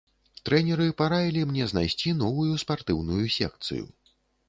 Трэнеры 0.47 0.87
параілі 1.01 1.45
мне 1.51 1.69
знайсці 1.75 2.17
новую 2.25 2.49
спартыўную 2.65 3.25
секцыю. 3.41 3.83